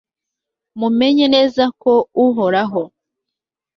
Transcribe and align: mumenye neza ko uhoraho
mumenye 0.79 1.25
neza 1.35 1.63
ko 1.81 1.93
uhoraho 2.25 2.81